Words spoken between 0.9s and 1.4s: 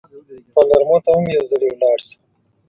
ته هم